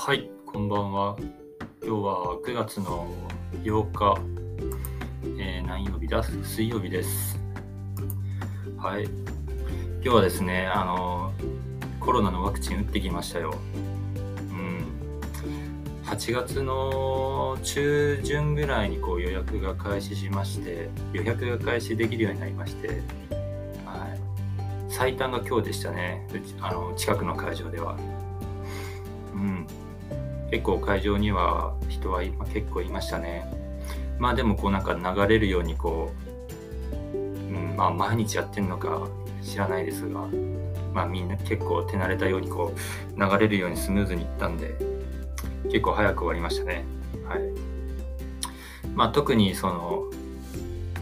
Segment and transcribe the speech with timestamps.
[0.00, 1.16] はい、こんばんは。
[1.82, 3.12] 今日は9月の
[3.64, 4.16] 8日、
[5.40, 6.22] えー何曜日だ？
[6.22, 7.36] 水曜日です。
[8.76, 9.06] はい。
[9.06, 11.32] 今日はですね、あの、
[11.98, 13.52] コロナのワクチン打ってきましたよ。
[14.14, 14.86] うん。
[16.04, 22.86] 8月の中旬ぐらいにこう予約が開始しまして、予約が開始できるようになりまして、
[23.84, 24.20] はい。
[24.88, 26.24] 最短が今日でしたね。
[26.32, 27.98] うちあの近くの会場では。
[30.50, 33.50] 結構会場には人は今結構いましたね。
[34.18, 36.10] まあでもこうなんか流れるようにこ
[37.14, 39.08] う、うん、まあ毎日やってんのか
[39.42, 40.26] 知らないですが、
[40.92, 44.74] まあみんな結構手慣れたようにこう流れるようにスムーズにいったんで、
[45.64, 46.84] 結構早く終わりましたね。
[47.26, 47.40] はい。
[48.94, 50.04] まあ特にその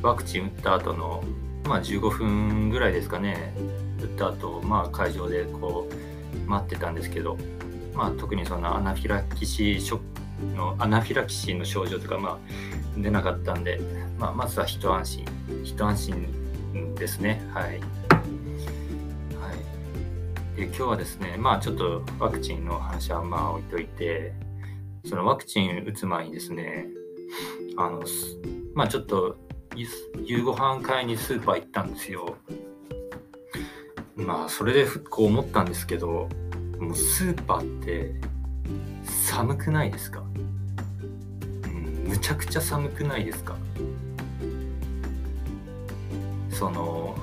[0.03, 1.25] ワクチン打った後の
[1.65, 3.55] まあ15分ぐらいですかね、
[4.01, 7.39] 打った後、まあ会場でこう待ってたんですけど、
[7.97, 9.99] まあ、特にそのアナフィラキシーショッ
[10.51, 12.39] クのアナフィラキシーの症状とか、まあ、
[12.97, 13.81] 出なかったんで、
[14.19, 15.25] まあ、まずは一安心。
[15.65, 17.43] 一安心ですね。
[17.55, 17.77] はい、は
[20.55, 24.33] い、で今日はですねまあちょっとワクチンの話はまあ置いといて
[25.05, 26.87] そのワクチン打つ前にですね
[27.77, 28.03] あの
[28.75, 29.37] まあちょっと
[30.25, 32.37] 夕ご飯買いにスーパー行ったんですよ。
[34.17, 36.29] まあそれでこう思ったんですけど
[36.81, 38.15] もうスーパーって
[39.05, 40.23] 寒くないですか、
[41.65, 43.57] うん、むちゃくちゃ寒くないですか？
[46.51, 47.17] その、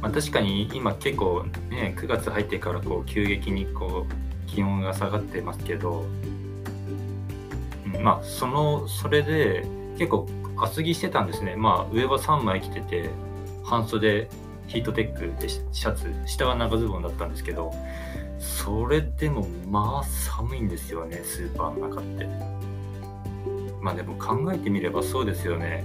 [0.00, 9.64] まあ、確かに今結構ね9月入ってからこう急激にこう気温が下がってますけど、うんまあそのそれで
[9.98, 11.54] 結構厚着してたんですね。
[11.56, 13.10] まあ上は3枚着てて
[13.64, 14.28] 半袖
[14.66, 17.72] ヒートテックでシャツ下は長ズボンだったんですけど
[18.38, 22.62] それでもまあ寒いんですよねスーパーの中って。
[23.82, 25.84] まあでも考えてみればそうですよね。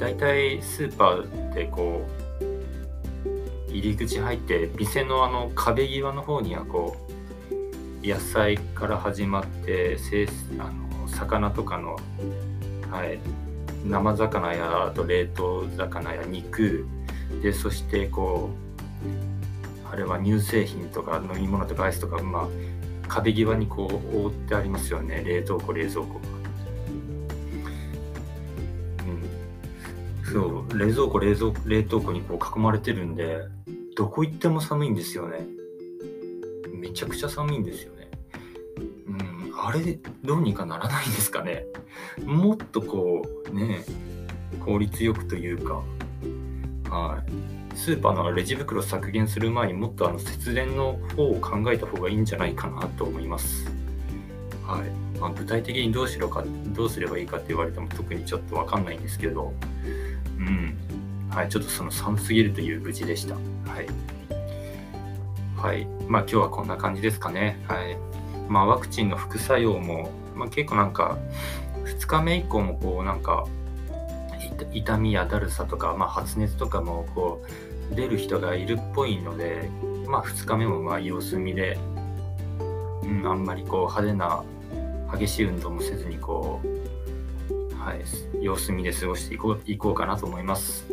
[0.00, 2.06] だいたいスーパーってこ
[2.40, 6.96] う入り口入って店のあの壁際の方にはこ
[8.02, 9.98] う野菜から始まって
[10.58, 11.98] あの魚とかの、
[12.90, 13.18] はい、
[13.84, 16.86] 生魚やあと冷凍魚や肉
[17.42, 18.70] でそしてこう
[19.90, 22.48] あれは乳製品とか飲み物とかアイスとか、まあ、
[23.08, 26.20] 壁際にこう覆ってありますよね冷凍庫冷蔵庫が。
[30.26, 33.38] うん、そう冷蔵庫冷蔵冷凍庫にこう囲まれてるんで
[33.96, 35.46] どこ行っても寒いんですよね。
[36.72, 38.08] めちゃくちゃ寒いんですよね。
[39.06, 41.64] うん、あれどうにかならないんですかね。
[42.24, 43.84] もっとこうね
[44.64, 45.82] 効率よくというか。
[46.90, 47.22] は
[47.72, 53.70] い、スーパーのレジ袋削減する前にもっとあの節電の方を考えた方がいいんじゃないかなと思います。
[54.66, 55.18] はい。
[55.20, 59.52] まあ、具体的にどうしろかどうすればいいかって言われても特にちょっと分かんないんですけど、
[60.38, 60.76] うん。
[61.30, 63.34] はい、ちょっとその寒すぎるという無事でした。
[63.34, 63.86] はい。
[65.56, 65.86] はい。
[66.08, 67.60] まあ、今日はこんな感じですかね。
[67.68, 67.96] はい。
[68.48, 71.18] まあ、ワクチンの副作用も、まあ、結構なんか
[71.84, 73.46] 2日目以降もこうなんか
[74.72, 77.42] 痛みやだるさとか、まあ、発熱とかもこ
[77.92, 79.68] う出る人がいるっぽいので、
[80.06, 81.78] まあ、2日目もまあ様子見で、
[83.02, 84.44] うん、あんまりこう派手な
[85.18, 90.84] 激しい運動もせずにこう、はい、様子見で過ごしていこういこうかなと思います。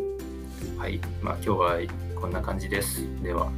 [0.76, 1.78] はい、まあ、今日は
[2.20, 3.02] こんな感じです。
[3.22, 3.50] では。